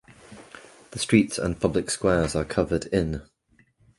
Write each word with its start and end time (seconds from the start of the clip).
The 0.93 0.97
streets 0.97 1.37
and 1.37 1.61
public 1.61 1.91
squares 1.91 2.35
are 2.35 2.43
covered 2.43 2.87
in. 2.87 3.21